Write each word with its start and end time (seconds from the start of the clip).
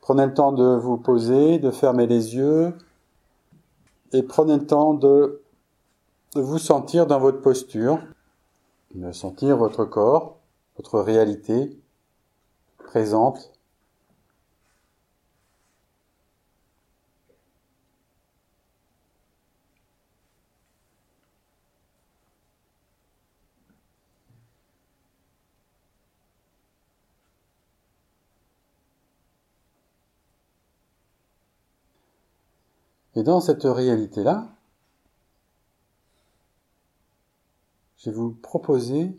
Prenez 0.00 0.26
le 0.26 0.34
temps 0.34 0.52
de 0.52 0.76
vous 0.76 0.96
poser, 0.96 1.58
de 1.58 1.70
fermer 1.70 2.06
les 2.06 2.34
yeux 2.34 2.74
et 4.12 4.22
prenez 4.22 4.56
le 4.56 4.66
temps 4.66 4.94
de, 4.94 5.42
vous 6.34 6.58
sentir 6.58 7.06
dans 7.06 7.18
votre 7.18 7.40
posture, 7.40 7.98
de 8.94 9.12
sentir 9.12 9.56
votre 9.56 9.84
corps, 9.84 10.38
votre 10.76 11.00
réalité 11.00 11.76
présente 12.78 13.49
Et 33.16 33.22
dans 33.22 33.40
cette 33.40 33.64
réalité-là, 33.64 34.48
je 37.98 38.10
vais 38.10 38.16
vous 38.16 38.32
proposer 38.32 39.18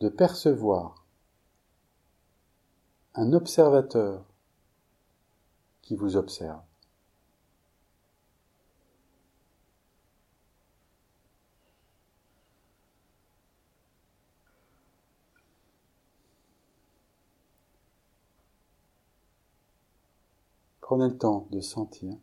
de 0.00 0.08
percevoir 0.08 1.04
un 3.14 3.32
observateur 3.32 4.24
qui 5.82 5.96
vous 5.96 6.16
observe. 6.16 6.62
Prenez 20.92 21.08
le 21.08 21.16
temps 21.16 21.48
de 21.50 21.62
sentir. 21.62 22.18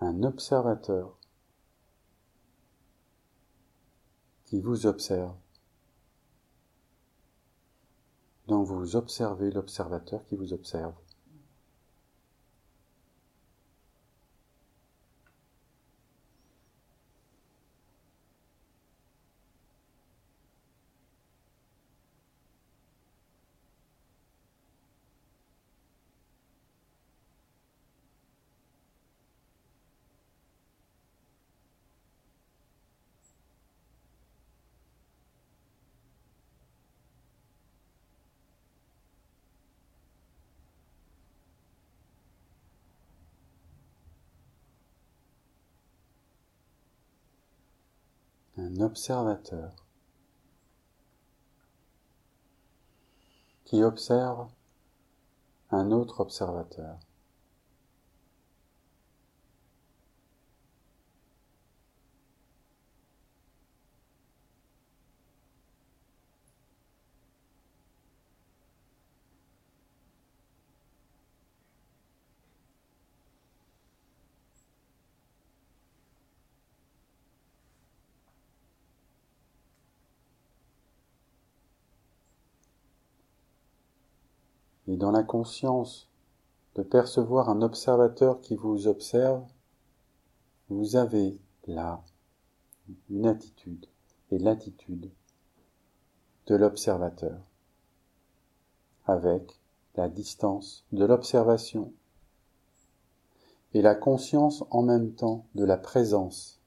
Un 0.00 0.24
observateur 0.24 1.16
qui 4.46 4.60
vous 4.60 4.86
observe. 4.86 5.36
Donc 8.48 8.66
vous 8.66 8.96
observez 8.96 9.52
l'observateur 9.52 10.26
qui 10.26 10.34
vous 10.34 10.52
observe. 10.52 10.96
Un 48.70 48.82
observateur 48.82 49.74
qui 53.64 53.82
observe 53.82 54.48
un 55.70 55.90
autre 55.90 56.20
observateur. 56.20 56.98
Et 84.90 84.96
dans 84.96 85.12
la 85.12 85.22
conscience 85.22 86.08
de 86.74 86.82
percevoir 86.82 87.48
un 87.48 87.62
observateur 87.62 88.40
qui 88.40 88.56
vous 88.56 88.88
observe, 88.88 89.44
vous 90.68 90.96
avez 90.96 91.38
là 91.68 92.02
une 93.08 93.26
attitude 93.26 93.86
et 94.32 94.38
l'attitude 94.38 95.08
de 96.48 96.56
l'observateur 96.56 97.38
avec 99.06 99.60
la 99.94 100.08
distance 100.08 100.84
de 100.90 101.04
l'observation 101.04 101.92
et 103.74 103.82
la 103.82 103.94
conscience 103.94 104.64
en 104.70 104.82
même 104.82 105.12
temps 105.12 105.46
de 105.54 105.64
la 105.64 105.76
présence. 105.76 106.58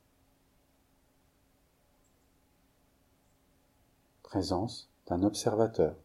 Présence 4.24 4.90
d'un 5.08 5.24
observateur 5.24 5.98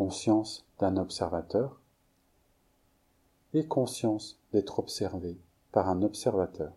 conscience 0.00 0.64
d'un 0.78 0.96
observateur 0.96 1.78
et 3.52 3.68
conscience 3.68 4.40
d'être 4.50 4.78
observé 4.78 5.38
par 5.72 5.90
un 5.90 6.00
observateur. 6.00 6.72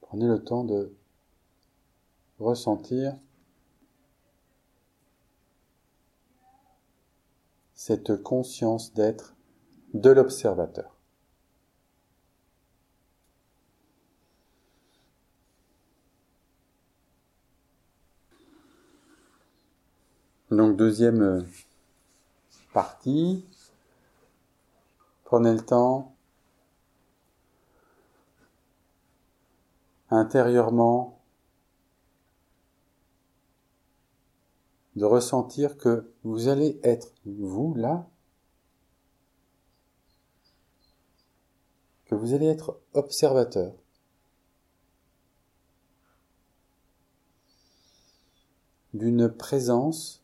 Prenez 0.00 0.26
le 0.26 0.42
temps 0.42 0.64
de 0.64 0.92
ressentir 2.40 3.16
cette 7.74 8.20
conscience 8.20 8.92
d'être 8.94 9.36
de 9.94 10.10
l'observateur. 10.10 10.97
Donc 20.50 20.76
deuxième 20.76 21.20
euh, 21.20 21.42
partie. 22.72 23.44
Prenez 25.24 25.52
le 25.52 25.60
temps 25.60 26.14
intérieurement 30.10 31.20
de 34.96 35.04
ressentir 35.04 35.76
que 35.76 36.10
vous 36.24 36.48
allez 36.48 36.80
être, 36.82 37.12
vous 37.26 37.74
là, 37.74 38.08
que 42.06 42.14
vous 42.14 42.32
allez 42.32 42.46
être 42.46 42.80
observateur. 42.94 43.74
d'une 48.94 49.28
présence 49.28 50.22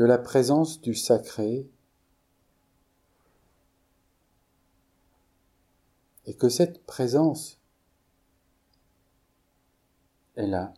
de 0.00 0.06
la 0.06 0.16
présence 0.16 0.80
du 0.80 0.94
sacré 0.94 1.68
et 6.24 6.34
que 6.34 6.48
cette 6.48 6.86
présence 6.86 7.60
est 10.36 10.46
là 10.46 10.72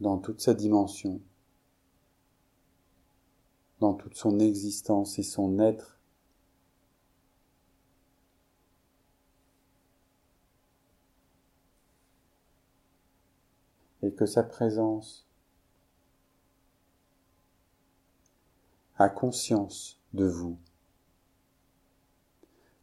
dans 0.00 0.16
toute 0.16 0.40
sa 0.40 0.54
dimension, 0.54 1.20
dans 3.80 3.92
toute 3.92 4.14
son 4.14 4.40
existence 4.40 5.18
et 5.18 5.22
son 5.22 5.58
être 5.58 5.99
et 14.02 14.12
que 14.12 14.26
sa 14.26 14.42
présence 14.42 15.26
a 18.96 19.08
conscience 19.08 20.00
de 20.12 20.26
vous, 20.26 20.58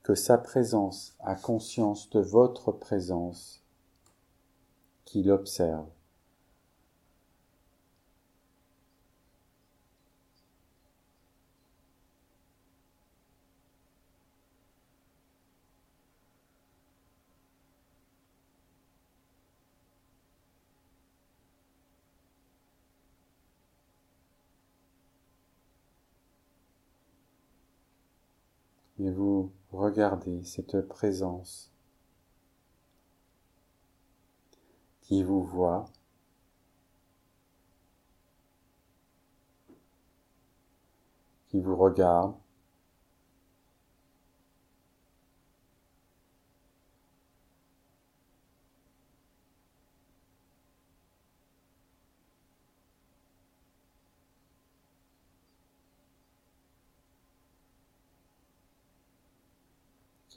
que 0.03 0.15
sa 0.15 0.37
présence 0.37 1.15
a 1.19 1.35
conscience 1.35 2.09
de 2.09 2.19
votre 2.19 2.71
présence, 2.71 3.63
qu'il 5.05 5.31
observe. 5.31 5.87
Et 28.99 29.11
vous 29.11 29.51
regardez 29.71 30.43
cette 30.43 30.81
présence 30.81 31.71
qui 35.01 35.23
vous 35.23 35.43
voit, 35.43 35.85
qui 41.47 41.61
vous 41.61 41.75
regarde, 41.77 42.35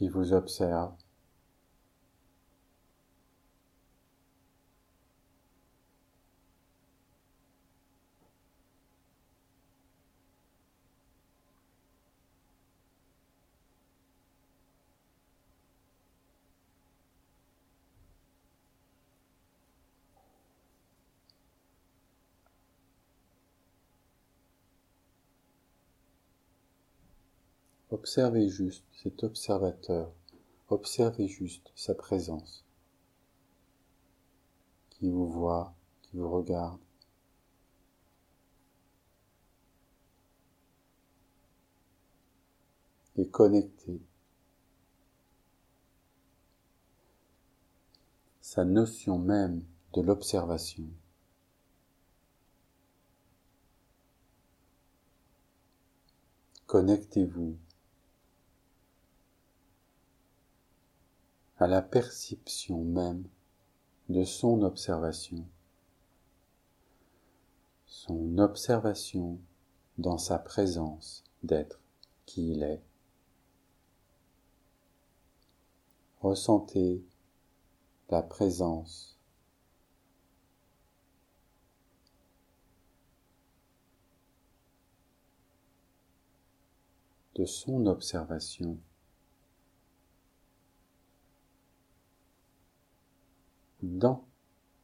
qui 0.01 0.09
vous 0.09 0.33
observe. 0.33 0.95
Observez 27.91 28.49
juste 28.49 28.85
cet 29.03 29.25
observateur, 29.25 30.13
observez 30.69 31.27
juste 31.27 31.73
sa 31.75 31.95
présence 31.95 32.65
qui 34.91 35.11
vous 35.11 35.29
voit, 35.29 35.75
qui 36.03 36.17
vous 36.17 36.31
regarde. 36.31 36.79
et 43.17 43.29
connecté. 43.29 44.01
Sa 48.41 48.65
notion 48.65 49.19
même 49.19 49.63
de 49.93 50.01
l'observation. 50.01 50.89
Connectez-vous 56.67 57.59
à 61.61 61.67
la 61.67 61.83
perception 61.83 62.83
même 62.83 63.29
de 64.09 64.25
son 64.25 64.63
observation, 64.63 65.47
son 67.85 68.39
observation 68.39 69.39
dans 69.99 70.17
sa 70.17 70.39
présence 70.39 71.23
d'être 71.43 71.79
qui 72.25 72.53
il 72.53 72.63
est. 72.63 72.83
Ressentez 76.23 77.05
la 78.09 78.23
présence 78.23 79.19
de 87.35 87.45
son 87.45 87.85
observation 87.85 88.79
dans 93.83 94.25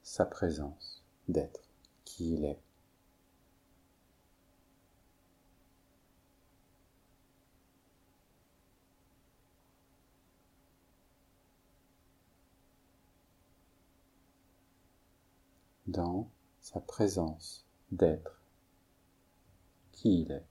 sa 0.02 0.24
présence 0.24 1.04
d'être 1.28 1.68
qui 2.04 2.34
il 2.34 2.44
est. 2.44 2.60
dans 15.86 16.28
sa 16.60 16.80
présence 16.80 17.64
d'être 17.92 18.42
qui 19.92 20.22
il 20.22 20.32
est. 20.32 20.46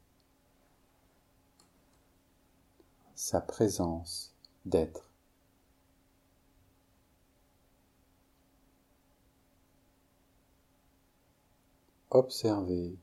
Sa 3.15 3.41
présence 3.41 4.33
d'être 4.65 5.09
observer 12.15 12.95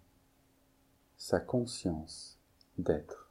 sa 1.16 1.38
conscience 1.38 2.38
d'être, 2.78 3.30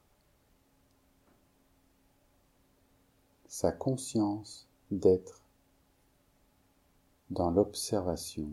sa 3.47 3.71
conscience 3.71 4.67
d'être 4.91 5.41
dans 7.31 7.49
l'observation. 7.49 8.49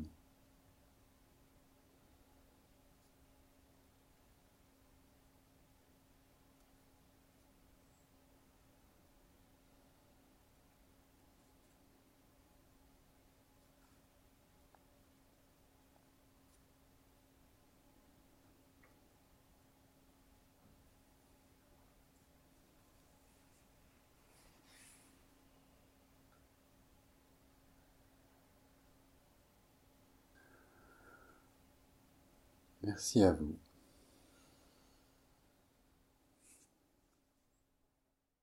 Merci 32.88 33.22
à 33.22 33.32
vous. 33.32 33.54